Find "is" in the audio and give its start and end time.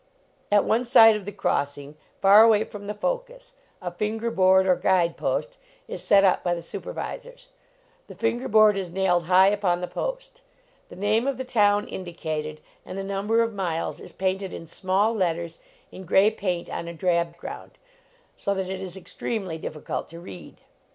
5.87-6.03, 8.79-8.89, 13.99-14.11, 18.81-18.97